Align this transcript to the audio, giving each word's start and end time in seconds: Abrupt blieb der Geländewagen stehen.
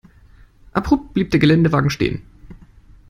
Abrupt 0.73 1.13
blieb 1.13 1.29
der 1.29 1.39
Geländewagen 1.39 1.91
stehen. 1.91 2.23